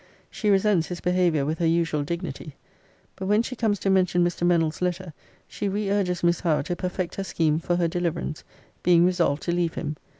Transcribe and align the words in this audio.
She 0.31 0.49
resents 0.49 0.87
his 0.87 0.99
behaviour 0.99 1.45
with 1.45 1.59
her 1.59 1.67
usual 1.67 2.01
dignity. 2.01 2.55
But 3.15 3.27
when 3.27 3.43
she 3.43 3.55
comes 3.55 3.77
to 3.81 3.91
mention 3.91 4.23
Mr. 4.23 4.47
Mennell's 4.47 4.81
letter, 4.81 5.13
she 5.47 5.69
re 5.69 5.91
urges 5.91 6.23
Miss 6.23 6.39
Howe 6.39 6.63
to 6.63 6.75
perfect 6.75 7.13
her 7.17 7.23
scheme 7.23 7.59
for 7.59 7.75
her 7.75 7.87
deliverance; 7.87 8.43
being 8.81 9.05
resolved 9.05 9.43
to 9.43 9.51
leave 9.51 9.75
him. 9.75 9.97